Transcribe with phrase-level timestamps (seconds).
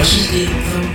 [0.00, 0.89] Ativa.